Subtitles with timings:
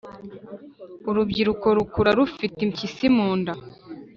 [1.09, 3.53] urubyiruko rukura rufite impyisi munda